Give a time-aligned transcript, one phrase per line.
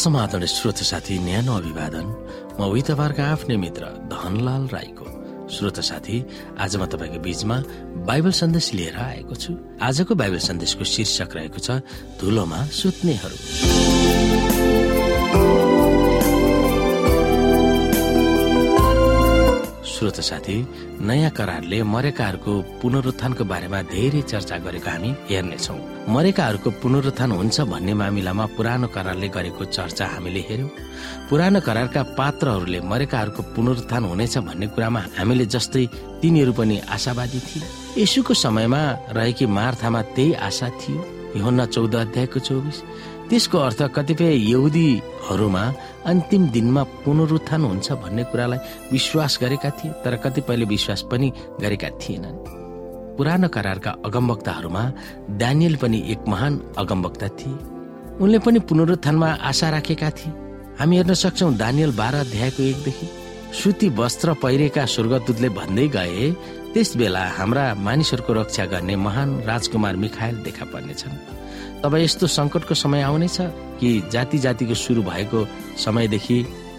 [0.00, 2.06] समाधान श्रोत साथी न्यानो अभिवादन।
[2.56, 5.06] म उही तपाईँहरूको आफ्नै मित्र धनलाल राईको।
[5.52, 6.16] श्रोत साथी
[6.56, 7.56] आज म तपाईँको बीचमा
[8.08, 11.84] बाइबल सन्देश लिएर आएको छु। आजको बाइबल सन्देशको शीर्षक रहेको छ
[12.16, 13.36] धुलोमा सुत्नेहरू।
[20.00, 20.56] श्रोत साथी
[21.04, 25.76] नयाँ करारले मरेकाहरूको पुनरुत्थानको बारेमा धेरै चर्चा गरेको हामी हेर्नेछौ।
[26.08, 30.70] मरेकाहरूको पुनरुत्थान हुन्छ भन्ने मामिलामा पुरानो करारले गरेको चर्चा हामीले हेर्यौं
[31.28, 35.84] पुरानो करारका पात्रहरूले मरेकाहरूको पुनरुत्थान हुनेछ भन्ने कुरामा हामीले जस्तै
[36.20, 37.68] तिनीहरू पनि आशावादी थिए।
[38.00, 41.00] यसुको समयमा रहेकी मार्थामा त्यही आशा थियो।
[41.36, 42.78] योहन्ना चौध अध्यायको चौबिस।
[43.30, 45.62] त्यसको अर्थ कतिपय यहुदीहरूमा
[46.10, 48.58] अन्तिम दिनमा पुनरुत्थान हुन्छ भन्ने कुरालाई
[48.92, 51.28] विश्वास गरेका थिए तर कतिपयले विश्वास पनि
[51.62, 52.36] गरेका थिएनन्।
[53.16, 54.82] पुरानो करारका अगमवक्ताहरूमा
[55.38, 57.56] दानियल पनि एक महान अगमवक्ता थिए।
[58.20, 60.32] उनले पनि पुनरुत्थानमा आशा राखेका थिए।
[60.80, 63.06] हामी हेर्न सक्छौ दानियल बाह्र अध्यायको एकदेखि
[63.62, 66.30] सुती वस्त्र पहिरेका स्वर्गदूतले भन्दै गए
[66.72, 71.39] त्यस बेला हाम्रा मानिसहरूको रक्षा गर्ने महान राजकुमार मिखायल देखा पर्नेछन्।
[71.82, 73.36] तब यस्तो सङ्कटको समय आउनेछ
[73.80, 75.46] कि जाति जातिको सुरु भएको
[75.84, 76.36] समयदेखि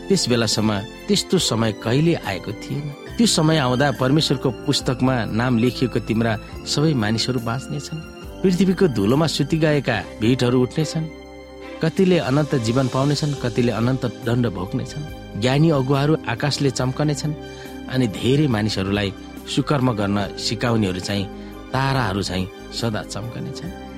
[0.07, 2.85] त्यस बेलासम्म त्यस्तो समय कहिले आएको थिएन?
[3.17, 7.99] त्यो समय आउँदा परमेश्वरको पुस्तकमा नाम लेखिएको तिम्रा सबै मानिसहरू बाँच्नेछन्
[8.43, 11.09] पृथ्वीको धुलोमा सुति गएका भिटहरू उठ्नेछन्
[11.83, 17.33] कतिले अनन्त जीवन पाउनेछन् कतिले अनन्त दण्ड भोग्नेछन् ज्ञानी अगुवाहरू आकाशले चम्कनेछन्
[17.93, 19.13] अनि धेरै मानिसहरूलाई
[19.55, 21.25] सुकर्म गर्न सिकाउनेहरू चाहिँ
[21.73, 22.47] ताराहरू चाहिँ
[22.79, 23.90] सदा चम्कनेछन्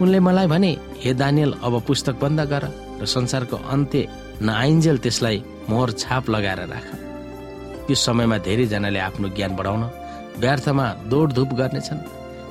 [0.00, 0.70] उनले मलाई भने
[1.02, 2.64] हे दानियल अब पुस्तक बन्द गर
[3.00, 4.08] र संसारको अन्त्य
[4.42, 6.86] नआइन्जेल त्यसलाई मोहर छाप लगाएर राख।
[7.86, 9.82] त्यो समयमा धेरैजनाले आफ्नो ज्ञान बढाउन
[10.40, 12.00] व्यर्थमा दौडधुप गर्नेछन्।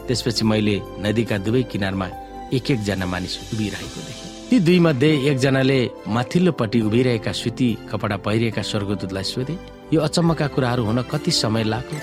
[0.08, 2.08] त्यसपछि मैले नदीका दुवै किनारमा
[2.54, 9.24] एक एकजना मानिस उभिरहेको देखेँ। ती दुई मध्ये एकजनाले माथिल्लोपट्टि उभिरहेका सुती कपडा पहिरिएका स्वर्गदूतलाई
[9.24, 9.56] सोधे
[9.94, 12.00] यो अचम्मका कुराहरू हुन कति समय लाग्यो?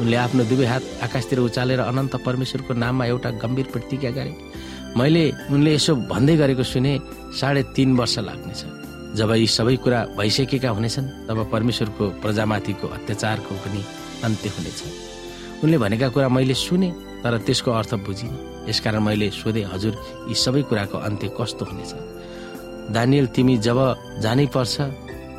[0.00, 4.32] उनले आफ्नो दुवै हात आकाशतिर उचालेर अनन्त परमेश्वरको नाममा एउटा गम्भीर प्रतिज्ञा गरे।
[4.96, 6.92] मैले उनले यसो भन्दै गरेको सुने
[7.40, 8.60] साढे तिन वर्ष लाग्नेछ।
[9.18, 13.80] जब यी सबै कुरा भइसकेका हुनेछन् तब परमेश्वरको प्रजामाथिको अत्याचारको पनि
[14.24, 14.80] अन्त्य हुनेछ।
[15.64, 16.88] उनले भनेका कुरा मैले सुने
[17.22, 18.32] तर त्यसको अर्थ बुझिन।
[18.68, 19.94] यसकारण मैले सोधे हजुर
[20.28, 21.92] यी सबै कुराको अन्त्य कस्तो हुनेछ?
[22.94, 23.78] दानियल तिमी जब
[24.22, 24.76] जानै पर्छ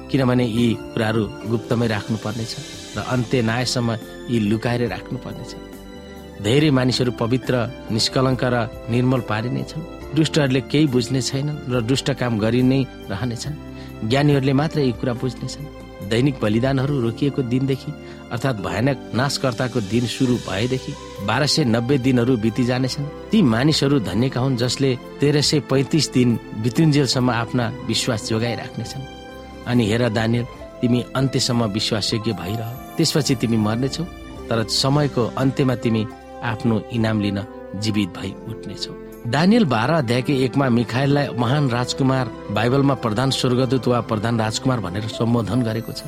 [0.09, 2.54] किनभने यी कुराहरू गुप्तमै राख्नु पर्नेछ
[2.98, 3.90] र अन्त्य नआएसम्म
[4.30, 5.52] यी लुकाएर राख्नु पर्नेछ
[6.44, 7.54] धेरै मानिसहरू पवित्र
[7.92, 8.56] निष्कलङ्क र
[8.90, 13.56] निर्मल पारिनेछन् दुष्टहरूले केही बुझ्ने छैनन् र दुष्ट काम गरि नै रहनेछन्।
[14.10, 15.68] ज्ञानीहरूले मात्र यी कुरा बुझ्नेछन्
[16.10, 17.92] दैनिक बलिदानहरू रोकिएको दिनदेखि
[18.32, 20.92] अर्थात् भयानक नाशकर्ताको दिन सुरु भएदेखि
[21.28, 24.90] बाह्र सय नब्बे दिनहरू बिति जानेछन् ती मानिसहरू धन्यका हुन् जसले
[25.20, 26.30] तेह्र सय पैतिस दिन
[26.64, 29.04] बितुन्जेलसम्म आफ्ना विश्वास जोगाइराख्नेछन्।
[29.68, 30.46] अनि हेर दानियल
[30.82, 34.04] तिमी अन्त्यसम्म विश्वासयोग्य भइरह। त्यसपछि तिमी मर्नेछौ
[34.50, 36.04] तर समयको अन्त्यमा तिमी
[36.44, 37.40] आफ्नो इनाम लिन
[37.82, 38.94] जीवित भई उठ्नेछौ।
[39.28, 45.62] दानियल बाह्र अध्यायको एकमा मिखाइललाई महान राजकुमार बाइबलमा प्रधान स्वर्गदूत वा प्रधान राजकुमार भनेर सम्बोधन
[45.64, 46.02] गरेको छ।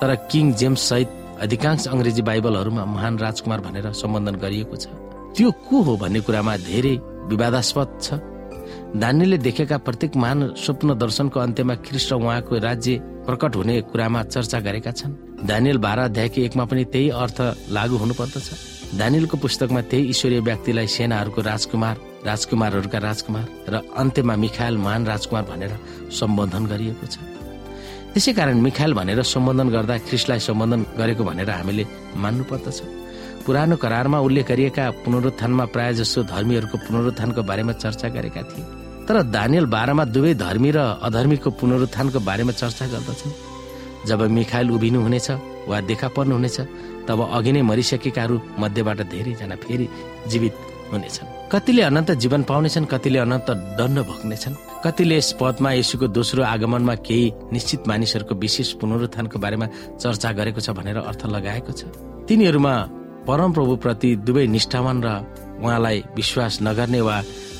[0.00, 1.08] तर किङ जेम्स सहित
[1.42, 4.86] अधिकांश अङ्ग्रेजी बाइबलहरूमा महान राजकुमार भनेर सम्बोधन गरिएको छ।
[5.36, 6.94] त्यो को हो भन्ने कुरामा धेरै
[7.28, 8.08] विवादास्पद छ।
[8.96, 12.92] दानियलले देखेका प्रत्येक महान स्वप्न दर्शनको अन्त्यमा ख्रिस्ट उहाँको राज्य
[13.26, 15.12] प्रकट हुने कुरामा चर्चा गरेका छन्।
[15.44, 17.38] दानियल बाह्र अध्यायको एकमा पनि त्यही अर्थ
[17.68, 18.48] लागू हुनुपर्दछ।
[18.96, 21.96] दानिलको पुस्तकमा त्यही ईश्वरीय व्यक्तिलाई सेनाहरूको राजकुमार
[22.26, 25.72] राजकुमारहरूका राजकुमार र अन्त्यमा मिखायल महान राजकुमार भनेर
[26.10, 27.16] सम्बोधन गरिएको छ।
[28.14, 31.84] त्यसै कारण मिखायल भनेर सम्बोधन गर्दा ख्रिस्टलाई सम्बोधन गरेको भनेर हामीले
[32.16, 32.78] मान्नु पर्दछ
[33.44, 38.64] पुरानो करारमा उल्लेख गरिएका पुनरुत्थानमा प्राय जसो धर्मीहरूको पुनरुत्थानको बारेमा चर्चा गरेका थिए।
[39.06, 43.32] तर दानियल बाह्रमा दुवै धर्मी र अधर्मीको पुनरुत्थानको बारेमा चर्चा गर्दछन्।
[44.08, 45.28] जब मिखायल उभिनु हुनेछ
[45.68, 46.58] वा देखा पर्नुहुनेछ
[47.08, 49.86] तब अघि नै मरिसकेकाहरू मध्येबाट धेरैजना फेरि
[50.30, 50.54] जीवित
[50.92, 53.48] हुनेछन्। कतिले अनन्त जीवन पाउनेछन् कतिले अनन्त
[53.78, 54.54] दण्ड भोग्नेछन्।
[54.84, 59.66] कतिले यस पदमा यसुको दोस्रो आगमनमा केही निश्चित मानिसहरूको विशेष पुनरुत्थानको बारेमा
[60.02, 61.82] चर्चा गरेको छ भनेर अर्थ लगाएको छ।
[62.26, 62.74] तिनीहरूमा
[63.26, 65.08] परमप्रभु प्रति दुवै निष्ठावान र
[65.62, 67.16] उहाँलाई विश्वास नगर्ने वा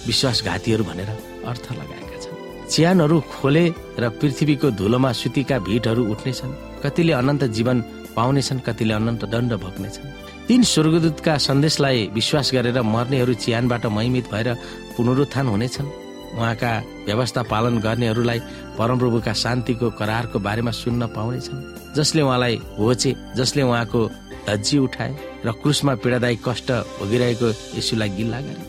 [0.07, 1.11] विश्वासघातीहरू भनेर
[1.47, 2.37] अर्थ लगाएका छन्।
[2.71, 3.65] चियानहरू खोले
[3.99, 6.53] र पृथ्वीको धुलोमा सुतीका भिटहरू उठ्नेछन्।
[6.83, 7.79] कतिले अनन्त जीवन
[8.17, 10.09] पाउनेछन् कतिले अनन्त दण्ड भोग्नेछन्।
[10.49, 14.49] तीन स्वर्गदूतका सन्देशलाई विश्वास गरेर मर्नेहरू चिहानबाट महिमित भएर
[14.97, 15.89] पुनरुत्थान हुनेछन्।
[16.37, 16.73] उहाँका
[17.07, 18.41] व्यवस्था पालन गर्नेहरूलाई
[18.79, 24.01] परमप्रभुका शान्तिको करारको बारेमा सुन्न पाउनेछन्। जसले उहाँलाई होचे जसले उहाँको
[24.47, 25.13] धज्जी उठाए
[25.45, 26.69] र क्रुसमा पीडादायी कष्ट
[26.99, 27.49] भोगिरहेको
[27.79, 28.63] यसुलाई गिल्ला गरे।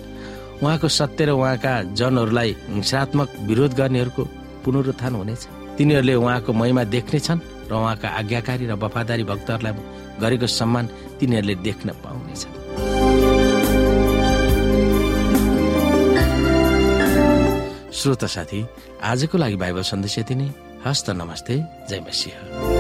[0.64, 4.24] उहाँको सत्य र उहाँका जनहरूलाई हिंसात्मक विरोध गर्नेहरूको
[4.66, 5.44] पुनरुत्थान हुनेछ।
[5.78, 7.40] तिनीहरूले उहाँको महिमा देख्नेछन्
[7.70, 9.74] र उहाँका आज्ञाकारी र वफादारी भक्तहरूलाई
[10.22, 10.86] गरेको सम्मान
[11.20, 12.56] तिनीहरूले देख्न पाउनेछन्
[17.94, 18.60] श्रोता साथी
[19.04, 20.50] आजको लागि बाइबल सन्देश यति नै।
[20.86, 21.56] हस्त नमस्ते।
[21.90, 22.77] जय मसिंह।